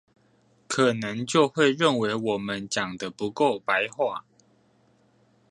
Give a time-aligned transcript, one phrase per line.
[0.67, 4.25] 可能就會認為我們講得不夠白話